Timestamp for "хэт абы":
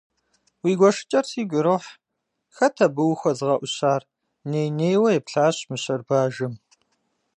2.55-3.03